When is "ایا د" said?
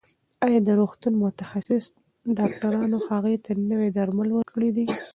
0.45-0.69